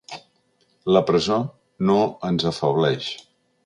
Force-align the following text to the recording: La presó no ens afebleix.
La 0.95 1.03
presó 1.11 1.37
no 1.91 2.01
ens 2.31 2.51
afebleix. 2.55 3.17